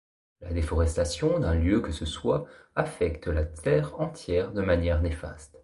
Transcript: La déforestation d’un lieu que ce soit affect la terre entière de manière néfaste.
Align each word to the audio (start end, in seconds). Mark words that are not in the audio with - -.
La 0.41 0.49
déforestation 0.51 1.37
d’un 1.39 1.53
lieu 1.53 1.79
que 1.79 1.91
ce 1.91 2.07
soit 2.07 2.47
affect 2.75 3.27
la 3.27 3.45
terre 3.45 3.99
entière 4.01 4.51
de 4.51 4.61
manière 4.63 4.99
néfaste. 5.03 5.59